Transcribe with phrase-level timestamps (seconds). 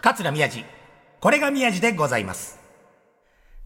[0.00, 0.64] 桂宮治。
[1.20, 2.58] これが宮治でございます。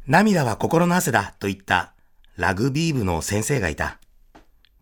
[0.06, 1.92] 涙は心の汗だと言った
[2.36, 3.98] ラグビー部の先生がいた。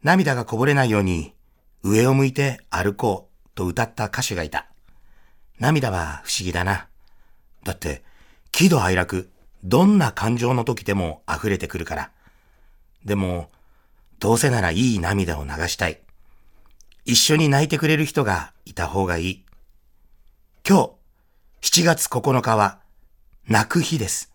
[0.03, 1.35] 涙がこぼれないように
[1.83, 4.67] 上を向いて歩こうと歌った歌手がいた。
[5.59, 6.87] 涙は不思議だな。
[7.65, 8.03] だって、
[8.53, 9.31] 喜怒哀楽、
[9.65, 12.11] どんな感情の時でも溢れてくるから。
[13.05, 13.51] でも、
[14.19, 16.01] どうせならいい涙を流したい。
[17.05, 19.45] 一緒に泣いてくれる人がいた方がいい。
[20.67, 21.00] 今日、
[21.63, 22.79] 7月9日は、
[23.47, 24.33] 泣く日です。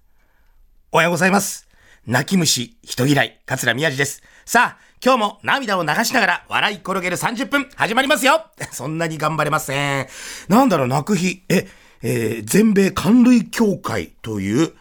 [0.92, 1.68] おはようございます。
[2.06, 4.22] 泣き虫、人嫌い、桂宮治です。
[4.46, 10.08] さあ、今日も涙を流しながら笑い転げる30分始まりますよ そんなに頑張れません。
[10.50, 11.44] なんだろう、泣く日。
[11.50, 11.68] え、
[12.04, 14.74] えー全米寒類協会という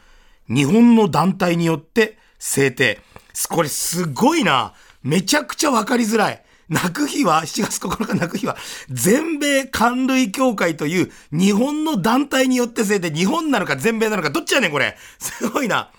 [0.49, 3.01] 日本の団体によって制定。
[3.49, 4.75] これすごいな。
[5.03, 6.44] めちゃくちゃわかりづらい。
[6.69, 8.57] 泣く日は、7月9日泣く日は、
[8.91, 13.11] 全米寒類協会という日本の団体によって制定。
[13.11, 14.97] 日本なのか全米なのか、どっちやねんこれ。
[15.19, 15.91] すごいな。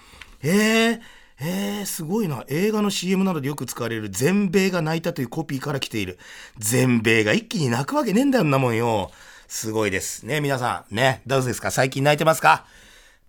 [0.41, 0.99] えー、
[1.39, 2.45] えー、すごいな。
[2.47, 6.17] 映画の CM などでよく使われる全米が泣いたというコピーから来ている。
[6.57, 9.11] 全米が一気に泣くわけねえんだよ、んなもんよ。
[9.47, 10.25] すごいです。
[10.25, 10.95] ね、皆さん。
[10.95, 11.71] ね、どうですか？
[11.71, 12.65] 最近泣いてますか？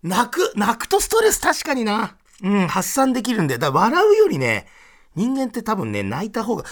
[0.02, 2.16] 泣く、泣くとストレス確かにな。
[2.42, 3.58] うん、発散できるんで。
[3.58, 4.66] だから笑うよりね、
[5.14, 6.64] 人間って多分ね、泣いた方が、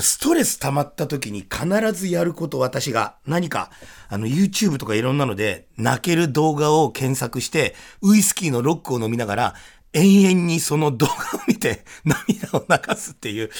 [0.00, 3.70] ストレス溜まった時に必ずやること私が何か、
[4.08, 9.54] あの YouTube とかいろんなので泣ける動画を検索して、ウイスキーのロックを飲みながら、
[9.92, 13.50] 延々にその動画を見て 涙を流すっていう。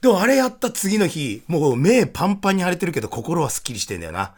[0.00, 4.34] でもあれやった次の日、もう目パンパンに腫れてるけど心はスッキリしてんだよな。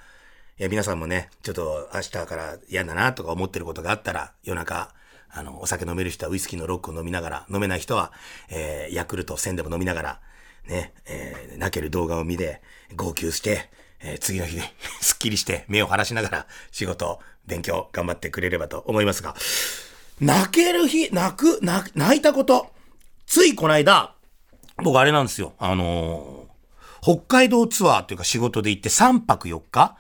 [0.59, 4.95] いや、皆さんもね、ちょっと明日から嫌だなとか思ってることがあったら、夜中、
[5.31, 8.13] あの、お酒飲める人はウイスキーのロックを飲みながら、飲めない人は、
[8.49, 10.21] えー、ヤクルト1000でも飲みながら、
[10.69, 12.61] ね、えー、泣ける動画を見て、
[12.95, 13.69] 号泣して、
[14.01, 14.61] えー、次の日、
[15.01, 19.35] すっきりして、目を晴らしながら、仕事、勉強、頑張ってくれればと思いますが、
[20.21, 22.73] 泣ける日、泣く、泣泣いたこと。
[23.27, 24.15] ついこの間、
[24.79, 25.55] 僕あれなんですよ。
[25.59, 26.47] あのー
[27.07, 29.97] 北海道ツアーっていうか仕事で行って3泊4日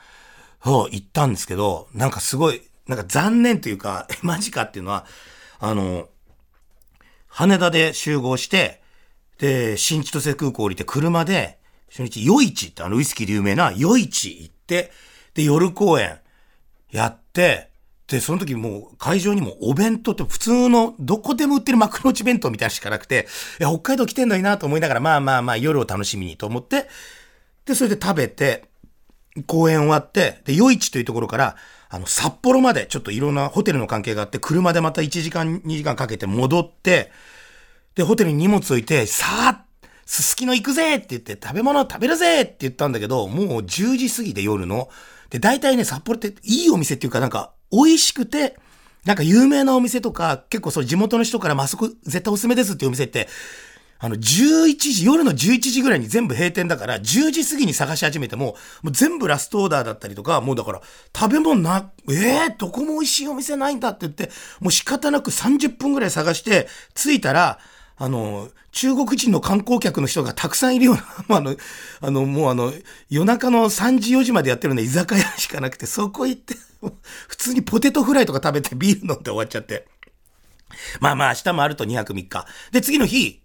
[0.64, 5.06] そう、行ったんですけど、なんかすごい、なんか残念というか、マジかっていうのは、
[5.60, 6.08] あの、
[7.28, 8.82] 羽田で集合して、
[9.38, 11.58] で、新千歳空港降りて車で、
[11.90, 14.90] 初日、夜市ってあのウイスキーで有名な夜市行って、
[15.34, 16.18] で、夜公演
[16.90, 17.70] やって、
[18.08, 23.26] で、その時もう会場にもお弁当って普通のどこでも売ってる幕の内弁当みたいなしかなくて、
[23.60, 26.86] いや、北海道来てんのになと思いながら、まあまあまあ夜を楽しみにと思って、
[27.64, 28.64] で、それで食べて、
[29.46, 31.56] 公演終わって、で、夜市というところから、
[31.88, 37.10] あの、札幌までちょっといろんなホテルの関係があって、車でまた1時間、2時間かけて戻って、
[37.96, 39.64] で、ホテルに荷物置いて、さあ、
[40.04, 44.90] すすきの行くぜって言って、食べ物食べるぜって言ったんだけど、もう10時過ぎで夜の。
[45.30, 48.56] で、大体ね、札幌っていいお店っていうかなんか、美味しくて、
[49.06, 53.28] なんか有名なお店とか、結構そう地元の人から、まあそこ絶対おすすめですっていうお店って、
[53.98, 60.82] あの、11時、夜の11時ぐらいに全部閉店だから、10時過ぎに探し始めても、もう全部ラストオーダーだったりとか、もうだから、
[61.16, 64.30] 食べ物な、えー、どこも美味しいお店ないんだって言って、
[64.60, 67.58] もう仕方なく30分ぐらい探して、着いたら、
[67.98, 71.02] あの、中国人の観光客の人がたくさんいるような、
[71.38, 71.56] あの、
[72.00, 72.72] あの、もうあの、
[73.08, 76.54] 夜中の3時4時までやってるね、居酒屋しかなくて、そこ行って、
[77.28, 79.88] 普通にポテトフライとか食べてビール飲んで終わっちゃって。
[81.00, 82.46] まあまあ、明日もあると2泊3日。
[82.70, 83.40] で、次の日、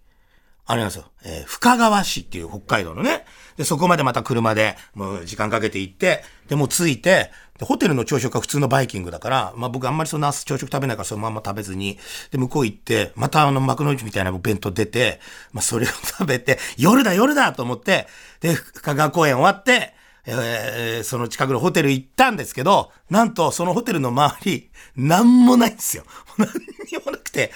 [0.64, 3.24] あれなんですよ、えー深川市っていう北海道のね。
[3.56, 11.98] で、そこまでまた車で、もう時間かけて行って、で、もう着いて、で、ホテルの朝食は普通のバイキングだから、まあ僕あんまりそんな朝食食べないからそのまんま食べずに、
[12.30, 15.20] で、向こう行って、またあの幕の内みたいな弁当出て、
[15.52, 18.06] まあそれを食べて、 夜だ夜だと思って、
[18.40, 26.04] で、深川公園終わって、えーその近くのホテル行ったんですけど、なんとそのホテルの周り、なんもないんですよ。
[26.38, 27.52] 何にもなくて、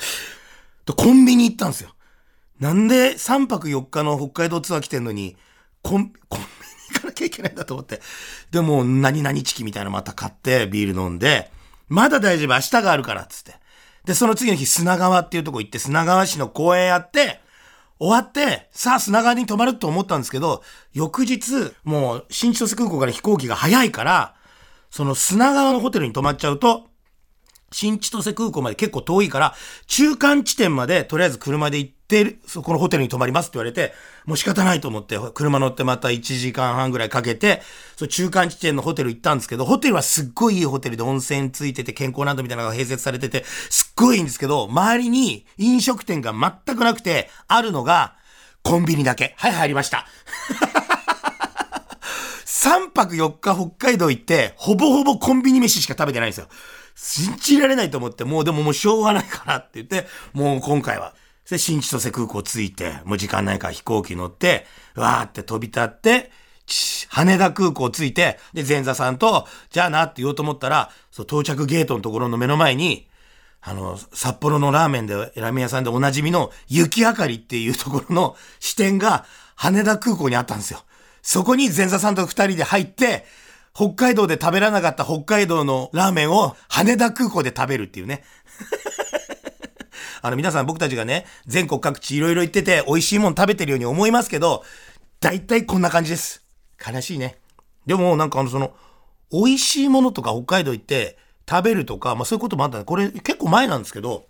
[0.96, 1.90] コンビニ行ったんですよ。
[2.60, 5.36] なんで3泊4日の北海道ツアー来てんのに、
[5.82, 6.46] コン、コンビ
[6.90, 8.00] ニ行かなきゃいけないんだと思って。
[8.50, 11.50] でも、何々チキみたいなのまた買って、ビール飲んで、
[11.88, 13.54] まだ大丈夫、明日があるから、つって。
[14.04, 17.40] で、その次の日、砂川っていうとこ行って、砂川市の公園やって、
[17.98, 24.34] 終わって、さあ砂川に泊まると思ったんですけど、翌日、もう、新千歳空港から飛行機が早いから、
[24.90, 26.88] その砂川のホテルに泊まっちゃうと、
[27.72, 29.54] 新千歳空港まで結構遠いから、
[29.86, 33.92] 中間地点までとりあえず車で行って、そこのホテルに泊まりますって言われて、
[34.24, 37.62] もう仕方ないと思って、車乗ってまた1時間半ぐらいかけて、
[37.96, 48.14] そう中間地点のホテル行ったんですけど、ホテルはすっごいいいホテルで温泉ついてて、健康ランドみたいなのが併設されてて、すっごいいいんですけど、周りに飲食店が全くなくて、あるのが、
[48.62, 49.34] コンビニだけ。
[49.38, 50.06] はい、入りました。
[52.44, 56.48] 3泊4日北海道行って、ほぼほぼコンビニ飯しか食べてないんですよ。
[56.96, 61.14] 信じられないと思って、もうでももうしょうがないからって言って、もう今回は。
[61.48, 66.30] で、新千歳空港着いて、もう時間ないから飛行機乗って、わーって飛び立って、
[67.08, 73.08] 羽田空港着いて、で、前座さんと、じゃあなって言おうと思ったら、そう、到着ゲートのところの目の前に、
[73.60, 80.84] あの、札幌のラーメンで、ラーメン屋さんでおなじみの雪明かりっていうところの支店が羽田空港にあったんですよ。
[81.22, 83.24] そこに前座さんと二人で入って、
[83.74, 88.24] 北海道で食べらなかった北海道のラーメンを羽田空港で食べるっていうね。
[90.26, 94.64] あの皆さん僕たちがね、全国各地いろいろ行ってて美味しいもん食べてるように思いますけど、
[95.20, 96.42] 大体こんな感じです。
[96.84, 97.38] 悲しいね。
[97.86, 98.74] でもなんかあのその、
[99.30, 101.16] 美味しいものとか北海道行って
[101.48, 104.26] 食べるとか、まあそういうこともあったんでこれ結構前なんですけど、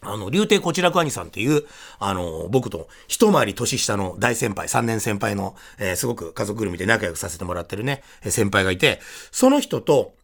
[0.00, 1.66] あの、竜亭こちらく兄さんっていう、
[2.00, 10.14] あの、僕と一回り年下の大先輩、3年先輩の、えー、すごく家族ぐるみで仲良くさせてもらってるね、先輩がいて、その人と、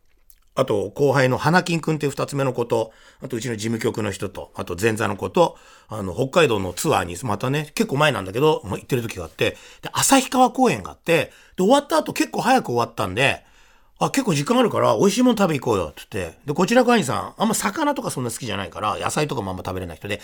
[0.58, 5.56] あと、後輩の花金くんっていう二つ目のこと、あと、うちの事務局の人と、あと、前座のこと、
[5.87, 13.44] あの、北海道のツアーに、またね、結構前なんだけど、まあ、行ってる時があって、で、旭川公演があって、で、終わった後結構早く終わったんで、
[14.00, 16.39] あ、結構時間あるから、美味しいもの食べ行こうよ、って言って。
[16.47, 20.21] で、こちら会員さん、あんま魚とかそんな好きじゃないから、野菜とかもあんま食べれない人で、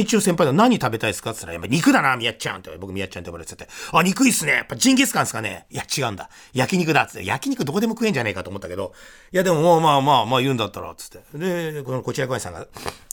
[0.00, 1.30] 一応先輩だ、何食べたいですか？
[1.30, 4.52] って言ったら、やっぱ肉だな、みやっちゃんって、僕みやっちゃんって呼ばれてて、あ、肉いいっすね。
[4.52, 5.66] やっぱジンギスカンですかね？
[5.70, 6.30] いや、違うんだ。
[6.54, 7.26] 焼肉だ、つって。
[7.26, 8.94] 焼肉どこでも食えんじゃねえかと思ったけど、
[9.30, 11.38] いや、でももうまあまあまあ言うんだったら、つって。
[11.38, 12.66] で、このこちら会員さんが、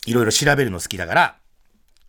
[0.06, 1.36] いろいろ調べるの好きだから、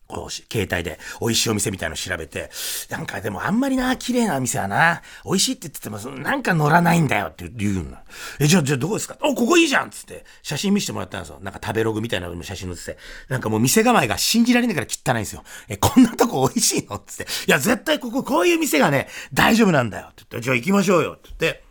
[0.06, 2.50] こう携帯で美味しいお店みたいの調べて、
[2.90, 7.96] なんかでもあんまりな、綺麗なお店はな、美味しいって言ってても、なんか乗らないんだよって言うの。
[8.38, 9.16] え、じゃあ、じゃあどこですか？
[9.22, 11.38] お、ここいいじゃんっつって、写真見せてもらったんですよ。
[11.42, 12.98] なんか食べログみたいなの写真載せて。
[13.28, 15.42] なんかもう店構えが信じられないから汚いんですよ。
[15.68, 16.96] え、こんなとこ美味しいの？
[16.96, 17.32] っつって。
[17.48, 20.06] いや、絶対ここ、こういう店がね、大丈夫なんだよ。
[20.06, 21.12] って言って、じゃあ行きましょうよ。
[21.14, 21.64] って言って。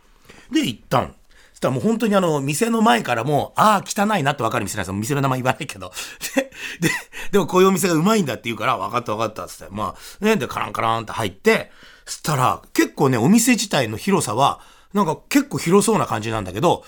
[0.52, 1.14] で、行ったん。
[1.66, 4.94] したらもう本当にあの、店の前からもう、ああ、汚いなってわかる店なんですよ。
[4.94, 5.92] 店の名前言わないけど。
[6.80, 6.94] で、で、
[7.32, 9.74] でもこういうお店がうまいんだって言うから、分かった分かったっつって。
[9.74, 11.70] まあ、ね、で、カランカランって入って、
[12.04, 14.60] そしたら、結構ね、お店自体の広さは、
[14.92, 16.84] なんか結構広そうな感じなんだけど、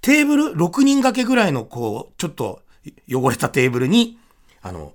[0.00, 2.62] テーブル、6人掛けぐらいの、こう、ちょっと
[3.10, 4.18] 汚れたテーブルに、
[4.62, 4.94] あの、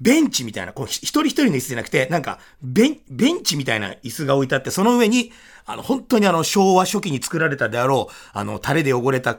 [0.00, 5.32] ベンチみたいな、こう、一人一人の椅子じゃなくて、なんか、ベン、ベンチみたいな椅子が置いてあって、その上に、
[5.64, 9.34] あの、本当にあの、昭和初期に作られたであろう、あの、タレで汚れた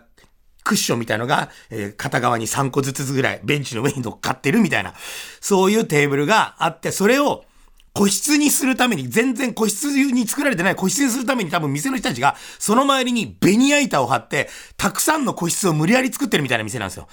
[0.63, 4.93] クッションみたいのが、えー、片側に3個ずつぐらい、ベンチの上に乗っかってるみたいな、
[5.39, 7.45] そういうテーブルがあって、それを、
[7.93, 17.07] 個室にするために、全然個室に作られてない個室にするために多分店の人たちが、その周りにベニヤ板を張って、たくさんの個室を無理やり作ってるみたいな店なんですよ。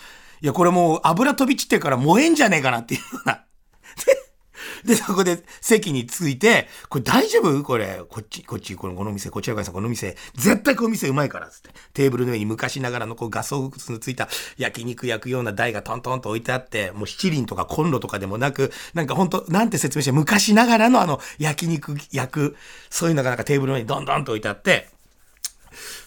[0.44, 3.46] いや、これもう油飛び散ってから燃えんじゃねえかなっていうような。
[4.85, 7.62] で、そこで席に着いて、これ大丈夫？
[7.62, 11.70] これ、こっち、こっち、このこの店、こちら側さん、この店、絶対この店うまいから、つって。
[11.94, 22.56] テーブルの上に昔ながらのこうガソ靴のついた焼肉焼くような台がトントンと置いてあって、もう七輪とかコンロとかでもなく、なんかほんと、なんて説明して、昔ながらのあの焼肉焼く、
[22.90, 24.90] そういうのがなんかテーブルの上にドンドンと置いてあって、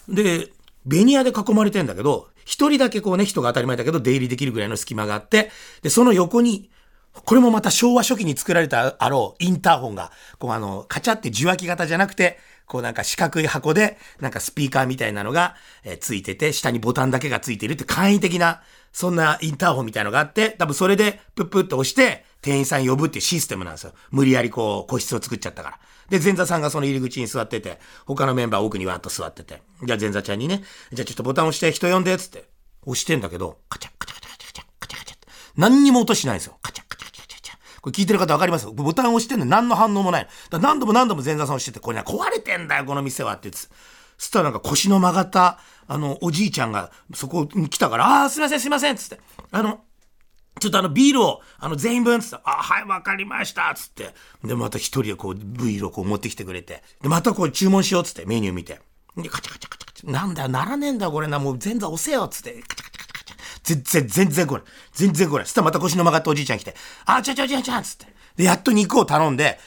[0.08, 0.52] で、
[0.86, 5.50] ベニヤで囲まれてんだけど、一人だけこうね、人が当たり前だけど出入りできるぐらいの隙間があって、
[5.82, 6.70] で、その横に、
[7.12, 23.92] これもまた昭和初期に作られたあろうインターホンが、こうあの、カチャって受話器型じゃなくて、こうなんか四角い箱で、なんかスピーカーみたいなのが、えー、ついてて、下にボタンだけがついてるって簡易的な、そんなインターホンみたいのがあって、多分それでプップッと押して、店員さん呼ぶっていうシステムなんですよ。
[24.10, 25.78] 無理やりこう、個室を作っちゃったから。
[26.08, 29.62] で、前座さんがその入り口に座ってて、他のメンバー奥にわーっと座ってて。
[29.84, 30.62] じゃあ前座ちゃんにね、
[30.92, 32.48] じゃあちょっとボタン押して人呼んで、つって。
[32.86, 35.16] 押してんだけど、カチャカチャカチャカチャカチャカチャ
[35.56, 36.58] 何にも音しないんですよ。
[36.62, 38.66] カチャカチャカチャカチャこれ聞いてる方分かります？
[38.66, 40.28] ボタン押してんの何の反応もない。
[40.50, 43.68] だ何度も何度も前座さん押してて、これね壊れてんだよ、この店はって言って。
[44.16, 49.20] そしたらなんか腰の曲がった、あの、おじいちゃんがそこに来たから、ああ、すいません、すいません、つって。
[49.52, 49.80] あの、
[50.58, 54.14] ちょっとあの、ビールを、あの、全員分っ、つって、あ、はい、わかりましたっ、つって。
[54.44, 56.82] で、また一人でこう、ビールをこう持ってきてくれて。
[57.02, 58.80] で、またこう注文しようっ、つって、メニュー見て。
[59.16, 60.10] で、カチャカチャカチャカチャ。
[60.10, 62.52] なんだよ、ならねえんだ、これな、もう前座押せよっ、つって。
[62.62, 64.62] カチャカチャカチャ全然、全然来ない。
[64.92, 65.44] 全然来ない。
[65.44, 66.74] そしたらまた腰の曲がったおじいちゃん来て、
[67.06, 68.06] あ、ちゃちゃちゃちゃっつって。
[68.36, 69.58] で、やっと肉を頼んで、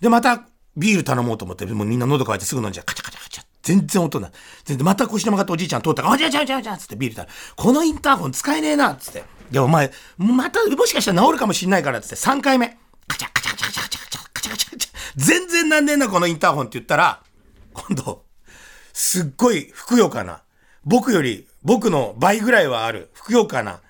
[0.00, 0.46] で、また
[0.76, 2.86] ビール頼もうと思って、もうみんな喉乾いてすぐ飲んじゃう。
[2.86, 3.47] カチャカチャカチャ。
[3.62, 4.30] 全然音ない。
[4.64, 7.34] 全然、また腰の曲がったおじいちゃん通ったから、あ、ちゃちゃちゃちゃつってビール頼む。
[7.56, 9.24] このインターホン使えねえなつって。
[9.50, 12.78] で、お前、また、もしかしたら治るかもしんないからつって、3回目。
[13.06, 14.90] カチャカチャカチャカチャカチャカチャカチャカチャカチャ。
[15.16, 17.22] 全然なんねえな、このインターホンって言ったら、
[17.72, 18.24] 今度、
[18.92, 20.42] すっごいふくよかな、
[20.84, 23.80] 僕より、僕の倍ぐらいはある、ふくよかな、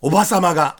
[0.00, 0.76] おばさまが、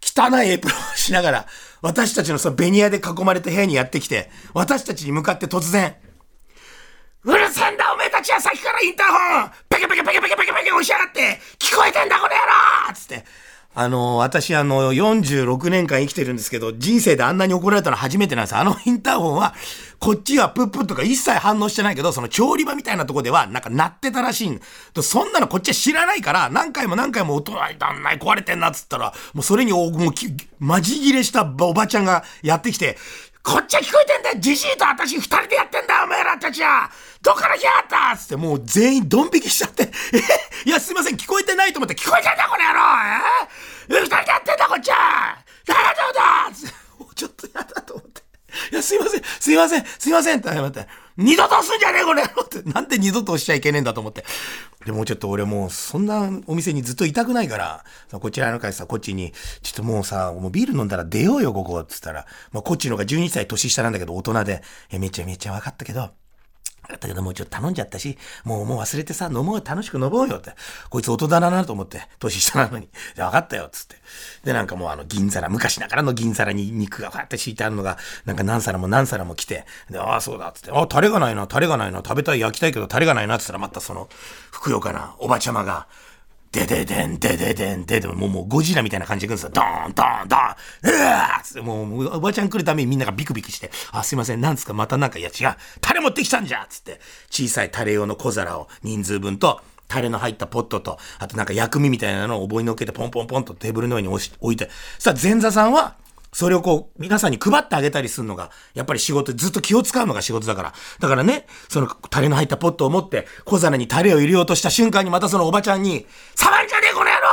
[0.00, 1.46] 汚いエプロンをしながら、
[1.82, 5.96] 私たちのそのベニヤで囲まれた部屋にやってきて、私たちに向かって突然、
[7.24, 9.50] うるせえんだおめえたちはさっきからインターホン。
[9.68, 11.40] ペケペケペケペケペケペケ押しやがって。
[11.58, 12.94] 聞こえてんだこの野郎。
[12.94, 13.24] つって。
[13.74, 18.56] あの、私あの、46年間生きてるんですけど、人生であんなに怒られたの初めてなんです。
[18.56, 19.54] あのインターホンは、
[20.00, 24.60] こっちはプップとか一切反応してないけど、その調理場みたいなとこでは、なんか鳴ってたらしいん。
[25.02, 29.92] そんなのこっちは知らないから、何回も何回も音がだんない壊れてんなっつったら、もうそれに、もう、
[30.58, 32.96] まじ切れしたおばちゃんがやってきて、
[33.42, 34.36] こっちは聞こえてんだよ。
[34.38, 36.90] じじいと私二人でやってんだよお前らたちは。
[37.22, 40.18] どっから来やがったつってもう全員ドン引きしちゃって、え
[40.68, 41.94] いやすいません聞こえてないと思って。
[41.94, 42.80] 聞こえてんだこの野郎。
[43.90, 45.38] え二人でやってんだこっちは。
[45.66, 46.74] 誰がどうだつって。
[46.98, 48.22] もうちょっとやだと思って。
[48.72, 50.86] いや、すいません、すいません、すいませんって謝って、
[51.18, 54.24] 二度と押すんじゃねえこれって、 なんで二度と押しちゃいけねえんだと思って。
[54.86, 57.84] でもうちょっと俺もう、そんなお店にずっといたくないから、
[58.20, 59.32] こちらの会さ、こっちに、
[59.62, 66.10] ちょっともうさ、もうビール飲んだら出ようよ、ここ、つったら、まあ、こっちの方が12歳年下なんだけど、大人で、え、めちゃめちゃ分かったけど、
[66.96, 70.54] だけどもうちょっと頼んじゃったし、もうもう忘れてさ、飲もう楽しく飲もうよって。
[70.88, 72.88] こいつ大人だなと思って、年下なのに。
[73.14, 73.96] で、分かったよ、っつって。
[74.44, 84.08] で、なんかもうあの銀皿、昔ながらの銀皿に肉がふわって敷いてあるのが、なんか何皿も何皿も来て、で、ああ、そうだ、っつって、ああ、タレがないな、タレがないな、食べたい、焼きたいけどタレがないな、つったらまたその、
[84.50, 85.86] ふくよかなおばちゃまが、
[86.50, 89.50] でででん、でででん、ででもう、もうゴジラみたいな感じで来るんですよ。
[89.52, 97.00] ドーン、ドーン、ドーン、うわーっ、もう、おばちゃん来るためにみんながビクビクして、あ、すいません、なんですか、またなんか、いや違う、タレ持ってきたんじゃつって、
[97.30, 105.96] 小さいタレ用の小皿を人数分と、タレの入ったポットと、あとなんか薬味みたいなのを覚えのっけてポンポンポンとテーブルの上に置いて、さあ前座さんは、
[106.32, 110.74] それをこう、皆さんに配ってあげたりするのが、やっぱり仕事、ずっと気を使うのが仕事だから。
[111.00, 117.28] だからね、そのタレの入ったポットを持って、小皿にタレを入れようとした瞬間にまたそのおばちゃんに、触るじゃねえこの野郎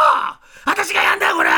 [0.66, 1.50] 私がやんだよこれ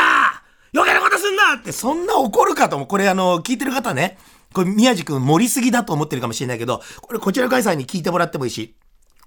[0.74, 2.88] 余計なことすんなって、そんな怒るかと思う。
[2.88, 4.18] これあの、聞いてる方ね、
[4.54, 8.76] これ宮地君盛りすぎだと思ってるかもしれないけど、これこちら開催に聞いてもらってもいいし、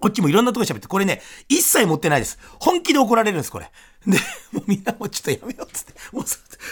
[0.01, 2.39] こっちもいろんなとこ喋って、これね、一切持ってないです。
[2.59, 3.71] 本気で怒られるんです、これ。
[4.07, 4.19] で、
[4.53, 5.60] もうみんなもちょっとやめよ、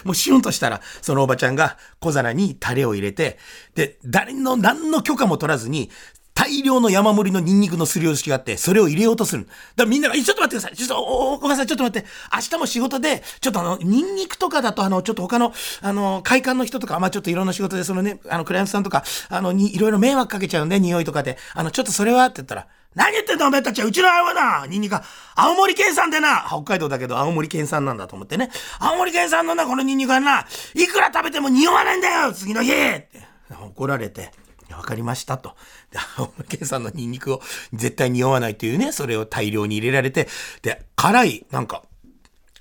[0.08, 3.38] もうシュンとしたら、そのおばちゃんが小皿にタレを入れて、
[3.74, 5.90] で、誰の、何の許可も取らずに、
[6.34, 9.44] 大量の山盛りのニンニクのすりおろしがあって、それを入れようとする。
[9.44, 10.76] だからみんなが、ちょっと待ってください。
[10.76, 12.08] ちょっと、お、お母さん、ちょっと待って。
[12.32, 21.38] 明日も仕事で、ちょっとあの、ニンニクとかだと、あの、ちょっと他の、あの、会館の人とか、まあちょっといろんな仕事で、そのね、あの、クライアントさんとか、あの、に、いろいろ迷惑かけちゃうんで、匂いとかで。
[21.54, 22.26] あの、ちょっとそれは？
[22.26, 24.96] って言ったら、何言ってんだお前たちはうちの青だニンニク
[25.36, 28.50] 青森県産でな北海道だけど青森県産なんだと思ってね。
[28.80, 33.08] 青森県産のな、このニンニクはな、いくら食べても匂わないんだよ次の日って
[33.50, 34.32] 怒られて。
[34.70, 35.54] わかりましたと。
[35.90, 37.40] で、青森県産のニンニクを
[37.72, 40.28] 絶対匂わないというね、それを大量に入れられて、
[40.62, 41.82] で、辛い、なんか、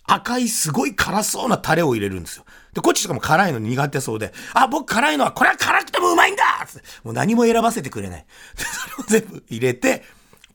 [0.10, 2.46] 赤いすごい辛そうなタレを入れるんですよ。
[2.74, 6.44] で、こっちとかも辛いの苦手そうで、あ、僕辛いのは、これは辛くてもうまいんだ
[7.04, 8.26] もう何も選ばせてくれない。
[8.56, 10.06] で、それを全部入れて、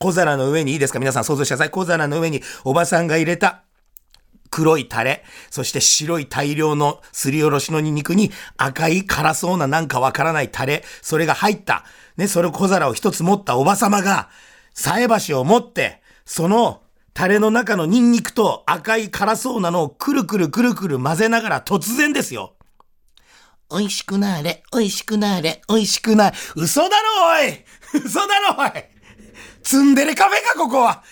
[0.03, 0.99] 小皿の上にいいですか？
[0.99, 1.71] 皆さん想像してください。
[1.71, 3.63] 小皿の上におばさんが入れた
[4.51, 11.85] 黒いタレ、そして白い大量のすりおろしのニンニクに赤い辛そうななんかわからないタレ、それが入った、
[12.17, 14.29] ね、それを小皿を一つ持ったおばさまが、
[14.75, 16.83] 菜箸を持って、その
[17.15, 22.55] タレの中のニンニクと赤い辛そうなのをくるくるくるくる混ぜながら突然ですよ。
[23.71, 26.37] 美味しくなれ、美味しくなれ、美味しくなれ。
[26.57, 26.95] 嘘だろ
[27.41, 27.65] おい
[28.05, 28.92] 嘘だろおい
[29.63, 31.03] ツンデレカフェかここは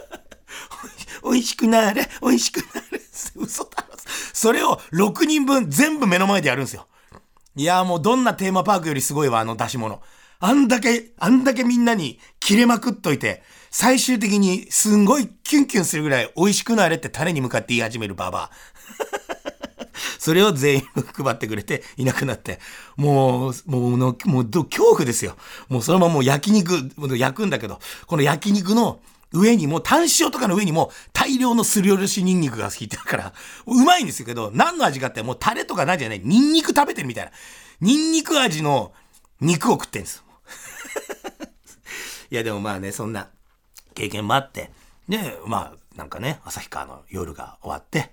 [1.22, 3.00] 美味しくなれ、美味しくなれ。
[3.36, 3.96] 嘘だろ。
[4.32, 6.86] それを6人分全部目の前でやるんですよ。
[7.56, 10.02] いや、もうどんなテーマパークよりすごいわ、あの出し物。
[10.38, 18.50] あんだけ、あんだけみんなに切れまくっといて、最終的にすんごいキュンキュンするぐらい美味しくなれってタレに向かって言い始めるババア。
[20.20, 20.82] それを全員
[21.14, 22.58] 配ってくれていなくなって、
[22.96, 25.34] もう、もう、もう、恐怖ですよ。
[25.70, 26.74] もうそのままもう焼肉、
[27.16, 29.00] 焼くんだけど、この焼肉の
[29.32, 33.32] 上にも、炭塩とかの上にも大量のすりおろしニンニクが効いてるから、
[33.66, 37.30] うまいんですけど、何の味かってもうタレとかなんじゃない、ニンニク食べてるみたいな。
[37.80, 38.92] ニンニク味の
[39.40, 40.22] 肉を食ってんです。
[42.30, 43.30] いやでもまあね、そんな
[43.94, 44.70] 経験もあって、
[45.08, 48.12] で、まあなんかね、旭川の夜が終わって、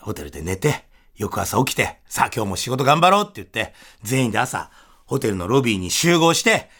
[0.00, 4.70] ホテルで寝て、翌朝起きて、さあ今日も仕事頑張ろうって言って、全員で朝、
[5.06, 6.70] ホテルのロビーに集合して、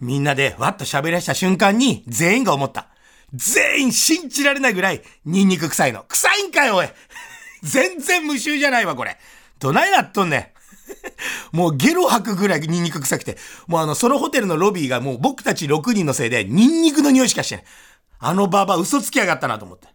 [0.00, 2.88] みんなでわっと喋り出した瞬間に、全員が思った。
[3.34, 6.04] 全員信じられないぐらい、ニンニク臭いの。
[6.08, 6.88] 臭いんかよ、おい
[7.62, 9.16] 全然無臭じゃないわ、これ。
[9.58, 10.54] どないなっとんね
[11.52, 11.56] ん。
[11.56, 17.64] もうゲロ吐くぐらいニンニク臭くて、もうあの、そのホテルのロビーがもう僕たち6人のせいで、ニンニクの匂いしかしてない。
[18.20, 19.88] あのババ嘘つきやがったなと思って。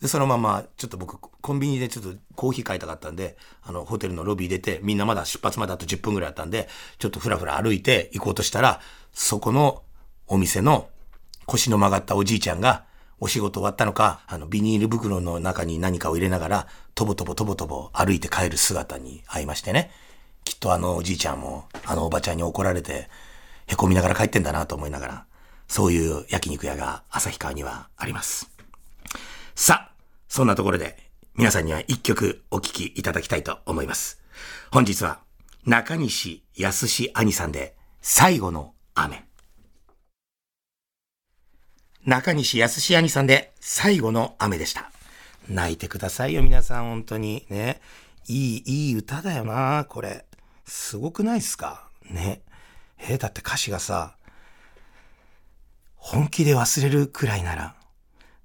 [0.00, 8.80] で、そのまま、ちょっと僕、コンビニでちょっとコーヒー買いたかったんで、あの、ホテルのロビー出て、みんなまだ出発まであと10分ぐらいあったんで、ちょっとふらふら歩いて行こうとしたら、
[9.12, 9.82] そこの
[10.26, 10.88] お店の
[11.46, 12.84] 腰の曲がったおじいちゃんが、
[13.18, 19.90] お仕事終わったのか、あの、ビニール袋の中に何かを入れながら、とぼとぼとぼとぼ歩いて帰る姿に会いましてね。
[20.44, 23.08] きっとあのおじいちゃんも、あのおばちゃんに怒られて、
[23.68, 25.26] 凹みながら帰ってんだなと思いながら、
[25.66, 28.55] そういう焼肉屋が旭川にはあります。
[29.58, 29.92] さあ、
[30.28, 30.98] そんなところで、
[31.34, 34.20] 皆さんには一曲お聴きいただきたいと思います。
[34.70, 35.20] 本日は、
[35.64, 39.24] 中西康兄さんで、最後の雨。
[42.04, 44.90] 中西康兄さんで、最後の雨でした。
[45.48, 47.46] 泣いてくださいよ、皆さん、本当に。
[47.48, 47.80] ね。
[48.28, 50.26] いい、いい歌だよな、これ。
[50.66, 51.88] すごくないっすか？
[52.10, 52.42] ね。
[52.98, 54.18] えだって歌詞がさ、
[55.94, 57.74] 本気で忘れるくらいなら、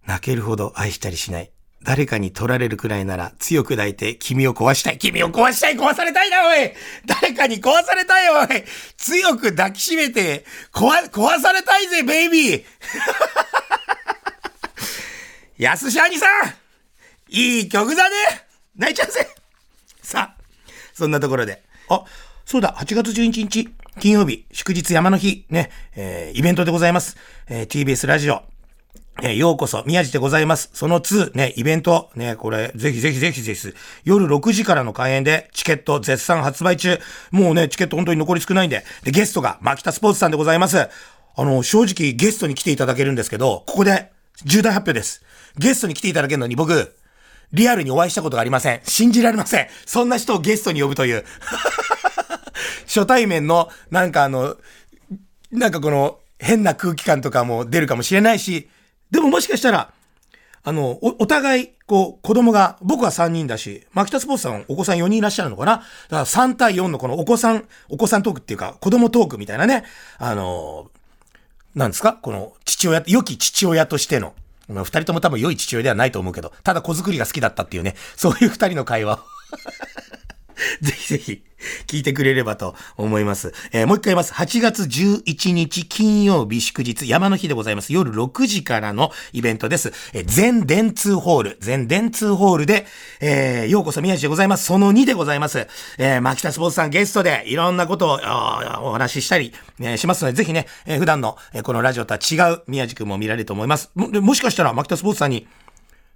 [0.05, 1.51] 泣けるほど愛したりしない。
[1.83, 4.99] 誰かに取られるくらいなら強く抱いて君を壊したい。
[4.99, 5.75] 君を壊したい。
[5.75, 6.71] 壊されたいな、おい。
[7.05, 8.63] 誰かに壊されたい、おい。
[8.97, 12.63] 強く抱きしめて、壊、壊されたいぜ、ベイビー。
[15.57, 16.53] やすし兄さん。
[17.29, 18.15] いい曲だね。
[18.75, 19.27] 泣いちゃうぜ。
[20.03, 20.43] さあ、
[20.93, 21.63] そんなところで。
[21.89, 22.03] あ、
[22.45, 27.17] そうだ、8月11日、金曜日、祝日山の日、ね、えー、イベントでございます。
[27.47, 28.43] えー、TBS ラジオ、
[29.23, 30.71] え、ようこそ、宮地でございます。
[30.73, 33.73] その2、ね、イベント、ね、これ、ぜひぜひぜひぜひ、
[34.03, 36.99] 夜6時からの開演で、チケット絶賛発売中。
[37.29, 38.83] もうね、チケット本当に残り少ないんで。
[39.03, 40.79] で、ゲストが、牧田スポーツさんでございます。
[40.79, 40.89] あ
[41.43, 44.11] の、正直ゲストに来ていただけるんですけど、ここで、
[44.43, 45.23] 重大発表です。
[45.55, 46.95] ゲストに来ていただけるのに僕、
[47.53, 48.81] リアルにお会いしたことがありません。
[48.85, 49.67] 信じられません。
[49.85, 51.25] そんな人をゲストに呼ぶという。
[52.87, 54.57] 初対面の、なんかあの、
[55.51, 58.67] なんかこの、変な空気感とかも出るかもしれないし、
[59.11, 59.93] でももしかしたら、
[60.63, 65.77] あの、お、お互い、こう、子供が、僕は3人だし、マキタスポーツさん、お子さん4人いらっしゃるのかな？
[65.77, 69.83] だから3対4のこのお子さん、お子さんトークっていうか、子供トークみたいなね、
[70.17, 70.89] あの、
[71.75, 72.13] なんですか？
[72.13, 74.33] この、父親、良き父親としての、
[74.69, 79.19] 二人とも多分良い父親ではないと思うけど、ただ子作りが好きだったっていうね、そういう二人の会話を。
[80.81, 81.43] ぜひぜひ、
[81.87, 83.53] 聞いてくれればと思います。
[83.71, 84.33] えー、もう一回言います。
[84.33, 87.93] 8月11日金曜日祝日山の日でございます。
[87.93, 89.93] 夜6時からのイベントです。
[90.13, 92.85] えー、全電通ホール、全電通ホールで、
[93.19, 94.65] えー、ようこそ宮地でございます。
[94.65, 95.67] その2でございます。
[95.97, 98.19] えー、牧田スポーツさんゲストでいろんなことを
[98.81, 103.91] お話ししたり、えー、しますので、ぜひね、えー、普段の、えー、このラジオとは違う宮地くんも見られると思います。
[103.95, 105.47] ももしかしたら牧田スポーツさんに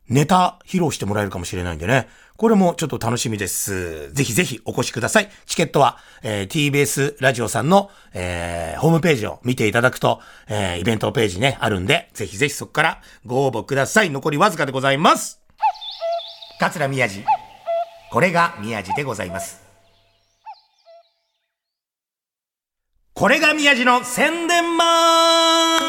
[0.09, 2.07] ネタ披露してもらえるかもしれないんでね。
[2.37, 4.11] これもちょっと楽しみです。
[4.13, 5.29] ぜひぜひお越しください。
[5.45, 10.19] チケットは、えー、TBS ラジオさんの、えー、ホームページを見ていただくと、
[10.49, 14.09] えー、イベントページね、あるんで、ぜひぜひそこからご応募ください。
[14.09, 15.39] 残りわずかでございます。
[16.59, 17.23] 桂宮治。
[18.11, 19.63] これが宮治でございます。
[23.13, 25.87] これが宮治の宣伝マ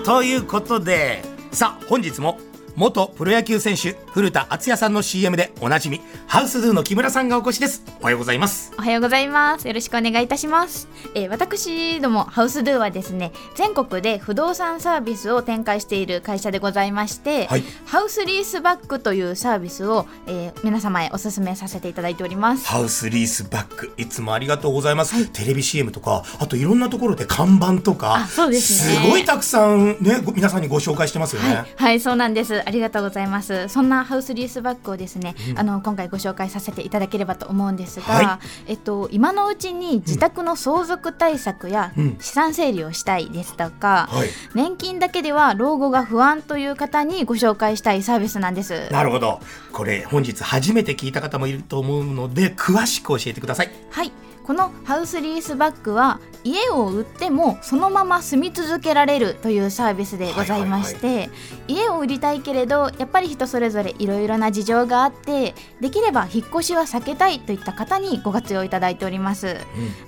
[0.00, 2.38] ンということで、さあ、本日も
[2.78, 7.82] 元プロ野球選手古田敦也さんの CM でおなじみハウスドゥの木村さんがお越しです。
[8.00, 8.72] おはようございます。
[8.78, 9.66] おはようございます。
[9.66, 10.86] よろしくお願いいたします、
[11.16, 22.64] えー、私どもハウスドゥはですね全国で不動産サービスを展開している会社でございまして、はい、ハウスリースバックというサービスを、えー、皆様へお勧めさせていただいております。
[22.68, 28.94] ハウスリースバックいつもありがとうございます、はい、テレビ CM とかあといろんなところで看板とかそうですね。
[29.04, 33.66] すごいたくさんね皆さんにご紹介してますよね、はい、はい、そうなんですありがとうございます。
[33.68, 48.90] そんなハウスリースバッグをですね、うん、あの今回ご紹介させていただければと思うんですが、はい、えっと今のうちに自宅の相続対策や資産整理をしたいですとか、うんはい、年金だけでは老後が不安という方にご紹介したいサービスなんです。
[48.92, 49.40] なるほど。
[49.72, 53.70] これ本日初めて聞いた方もいると思うので詳しく教えてください。
[53.90, 54.12] はい
[54.48, 61.28] このハウスリースバッグは家を売ってもそのまま住み続けられるというサービスでございまして、
[61.66, 69.58] 家を売りたいけれどやっぱり人それぞれいろいろな事情があってできれば引っ越しは避けたいといった方にご活用いただいております、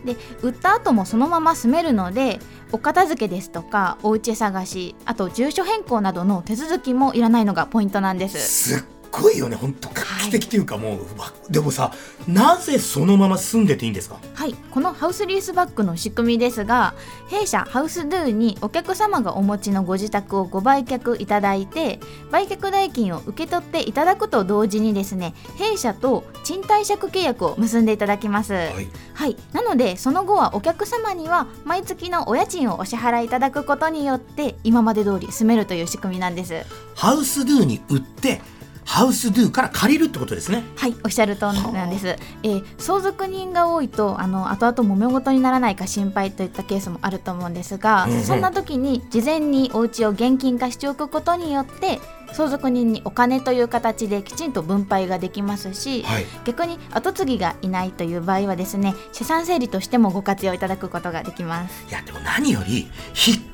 [0.01, 2.39] うん、で売った後もそのまま住めるので
[2.73, 8.87] お片付けですとかお家探しあと住所変更などの手続きもいらないのがポイントなんです。
[9.11, 9.89] ごいよね本当。
[9.91, 11.93] 画期的っていうか、もうでもさ
[12.29, 14.17] なぜそのまま住んでていいんですか？
[14.35, 16.95] はいこのハウスリースバッグの仕組みですが
[17.29, 21.99] 弊社ハウスドゥにお客様がお持ちのご自宅をご売却いただいて
[22.31, 36.65] 売却代金を受け取っていただくと同時にですね弊社と賃貸借契約を結んでいただきます、はい、はい、なのでその後はお客様には毎月のお家賃をお支払いいただくことによって今まで通り住めるという仕組みなんです。
[36.95, 38.41] ハウスドゥに売って
[38.91, 40.65] ハウスドゥから借りるってことですね。
[40.75, 48.23] はいおっしゃる通りなんです、えー相続人が多いとあの後々揉め事にならないか心配といったケースもあると思うんですが、うんうん。
[48.25, 52.01] そんな時に事前にお家を現金化しておくことによって
[52.33, 56.27] 相続人にお金という形できちんと分配ができますし、はい。
[56.45, 62.91] 逆に後継ぎがいないという場合はですね資産整理としてもご活用いただくことができますいやでも何より引っ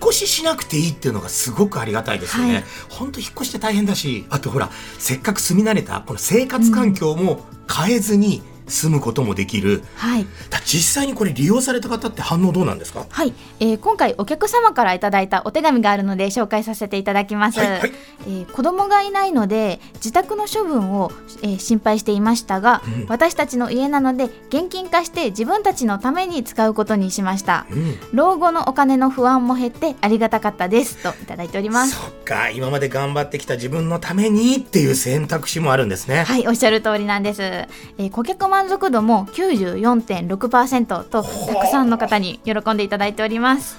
[0.02, 2.54] 越ししなくていいっていうのがすごくありがたいですよね。
[2.54, 9.82] はい本当引っ越して大変だし、あとほらせっかく住み慣れたこの生活環境も変えずに住むこともできる。
[9.96, 10.26] はい。
[10.50, 13.06] だ実際にこれ利用された方って反応どうなんですか？
[13.08, 17.92] はい、えー今回お客様からいただいたお手紙があるので紹介させていただきます、はいはい。
[18.22, 23.06] えー子供がいないので自宅の処分を、えー心配していましたが、うん。
[23.08, 27.66] 私たちの家なので現金化して自分たちのために使うことにしました。
[27.70, 27.98] うん。
[28.12, 31.94] 老後のお金の不安も減ってありがたかったですといただいております。
[31.94, 32.50] そっか。
[32.50, 36.24] 今まで頑張ってきた自分のためにっていう選択肢もあるんですね。
[36.24, 43.78] はいおっしゃる通りなんです、えー顧客満足度も94.6%とたくさんの方に喜んでいただいております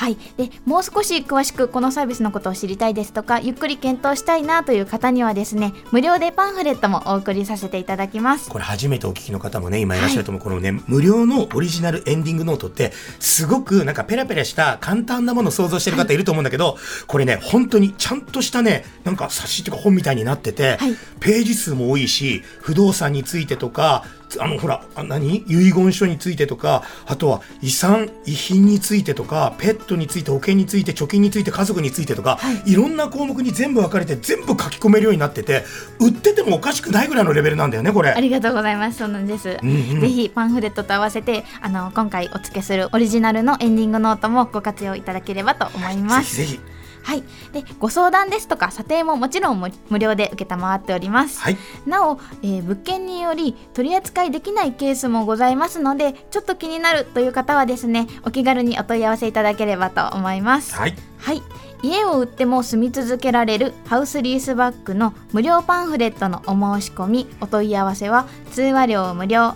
[0.00, 8.48] はい、でもう少し詳しくこのサービスのことを知りたいですとかゆっくり検討したいなという方にはですね無料でパンフレットもお送りさせていただきます。
[8.48, 20.94] これ初めてお聞きの方もね今いらっしゃると思う、このね無料のオリジナルエンディングノートってすごくなんかペラペラした簡単なものを想像してる方いると思うんだけど、これね本当にちゃんとしたねなんか冊子とか本みたいになってて、はい。
[21.20, 24.04] ページ数も多いし不動産についてとか
[24.38, 25.44] あのほらあ何？
[25.48, 35.64] 遺言書についてとかあとは遺産遺品についてとかペットについて保険について貯金について家族についてとか、い、ろんな項目に全部分かれて全部書き込めるようになってて
[35.98, 38.10] 売っててもおかしくないぐらいのレベルなんだよねこれ。
[38.10, 38.98] ありがとうございます。
[38.98, 40.00] そうなんです、んうん。
[40.00, 46.36] ぜひパンフレットと合わせてあの今回お付けするオリジナルのエンディングノートもご活用いただければと思います。
[46.36, 46.79] ぜひぜひ。
[47.02, 61.42] はい、でご相談ですとか査定ももちろん無料で承っております、はい、なお、えー、物件により取り扱いできないケースもございますのでちょっと気になるという方はですねお気軽にお問い合わせいただければと思います、はい、はい、
[61.82, 69.54] 家を売っても住み続けられるハウスリースバッグの無料パンフレットのお申し込みお問い合わせは通話料無料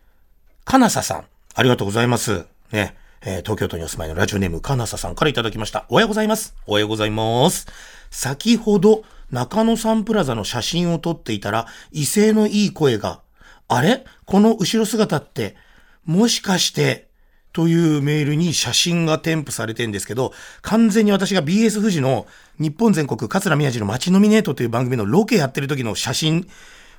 [0.64, 1.24] かなささん。
[1.54, 2.46] ありがとうございます。
[2.72, 2.96] ね。
[3.22, 5.84] えー、東京都にお住まいのラジオネーム、かなささんからいただきました。
[5.88, 6.54] おはようございます。
[6.66, 7.66] おはようございます。
[8.10, 13.20] 先ほど、中野サンプラザの写真を撮っていたら、威勢のいい声が、
[13.68, 14.04] あれ？
[14.26, 15.56] この後ろ姿って、
[16.04, 17.08] もしかして、
[17.52, 22.26] というメールに写真が添付されてるんですけど、完全に私が BS 富士の
[22.58, 26.48] 日本全国桂宮治の街ノミネートという番組のロケやってる時の写真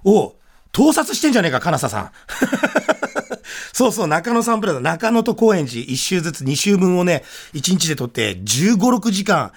[0.04, 0.36] を
[0.74, 2.12] 盗撮してんじゃねえか、金佐さん。
[3.74, 9.52] そうそう、中野サンプラザ、中野と高円寺1周ずつ2周分をね、1日で撮って15、6時間、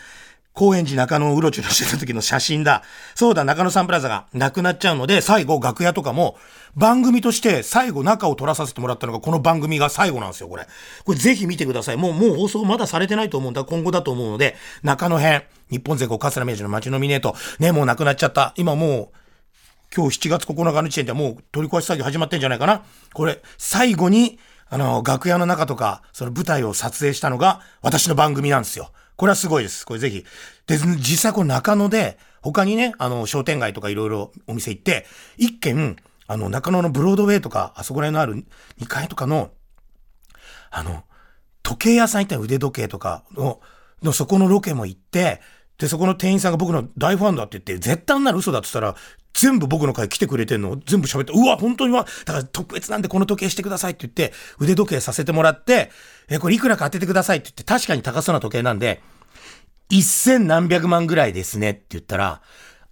[0.55, 2.85] 高円寺中野をうろちょろしてた時の写真だ。
[3.17, 6.37] そうだ、中野サンプラザがなくなっちゃうので、最後楽屋とかも、
[6.77, 10.69] 番組として最後中を撮らさせてもらったのがこの番組が最後なんですよ、これ。
[11.05, 11.97] これぜひ見てください。
[11.97, 13.64] もう、もう放送まだされてないと思うんだ。
[13.64, 18.55] 今後だと思うので、中野編、日本全国桂明治の街ノミネート、ね、もうなくなっちゃった。
[18.57, 19.09] 今もう、
[19.93, 22.85] 今日7月9日の時点ではもう取り壊し作業始まってんじゃないかな。
[23.12, 24.38] これ、最後に、
[24.69, 28.93] あの、楽屋の中とか、その舞台を撮影したのが、私の番組なんですよ。
[29.16, 29.87] これはすごいです。
[29.87, 30.24] これぜひ。
[30.66, 35.96] で、実際この中野で、他にね、あの、商店街とかいろいろお店行って、一軒、
[36.27, 38.44] あの、中野のブロードウェイとか、あそこら辺のある
[38.81, 39.50] 2階とかの、
[40.70, 41.05] あの、
[41.62, 43.61] 時計屋さん行ったら腕時計とかの、
[44.03, 45.40] のそこのロケも行って、
[45.79, 48.97] で、そこの店員さんが僕の大ファンだって言って、絶対あんなの嘘だって言ったら、
[49.35, 55.91] 全部僕の会来てくれてんの全部喋って、うわ、本当には、だから特別なんでこの時計してくださいって言って、腕時計させてもらって、
[56.29, 59.03] え、これいくらか当ててくださいって言って、確かに高そうな時計なんで、
[59.91, 62.43] 一千何百万ぐらいですねって言ったら、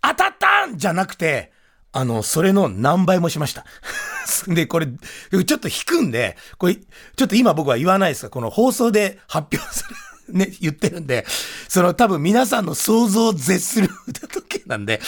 [0.02, 1.52] 当たったんじゃなくて、
[1.92, 3.64] あの、それの何倍もしました。
[4.48, 9.94] で、これ、ちょっと引くんで、これ、ちょっと今僕は言わないですが、この放送で発表する。
[10.28, 11.26] ね、言ってるんで、
[11.68, 15.00] その多分皆さんの想像を絶する腕時計なんで、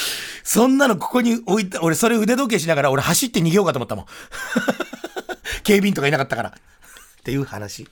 [0.42, 4.07] そんなのここに置いて、俺それ腕時計しながら俺走って逃げようかと思ったもん。
[5.62, 6.48] 警備員とかいなかったから。
[6.50, 6.53] っ
[7.22, 7.87] ていう話。